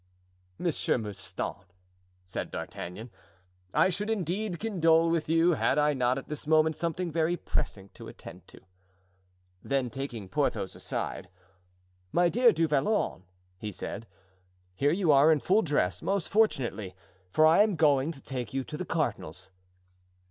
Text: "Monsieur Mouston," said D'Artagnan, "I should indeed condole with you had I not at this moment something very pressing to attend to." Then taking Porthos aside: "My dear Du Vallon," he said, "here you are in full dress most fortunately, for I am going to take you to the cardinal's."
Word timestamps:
"Monsieur 0.57 0.97
Mouston," 0.97 1.57
said 2.23 2.49
D'Artagnan, 2.49 3.11
"I 3.71 3.89
should 3.89 4.09
indeed 4.09 4.57
condole 4.59 5.11
with 5.11 5.29
you 5.29 5.51
had 5.51 5.77
I 5.77 5.93
not 5.93 6.17
at 6.17 6.27
this 6.27 6.47
moment 6.47 6.75
something 6.75 7.11
very 7.11 7.37
pressing 7.37 7.89
to 7.89 8.07
attend 8.07 8.47
to." 8.47 8.61
Then 9.61 9.91
taking 9.91 10.27
Porthos 10.27 10.73
aside: 10.75 11.29
"My 12.11 12.29
dear 12.29 12.51
Du 12.51 12.67
Vallon," 12.67 13.25
he 13.59 13.71
said, 13.71 14.07
"here 14.73 14.89
you 14.91 15.11
are 15.11 15.31
in 15.31 15.39
full 15.39 15.61
dress 15.61 16.01
most 16.01 16.29
fortunately, 16.29 16.95
for 17.29 17.45
I 17.45 17.61
am 17.61 17.75
going 17.75 18.11
to 18.11 18.21
take 18.21 18.55
you 18.55 18.63
to 18.63 18.77
the 18.77 18.85
cardinal's." 18.85 19.51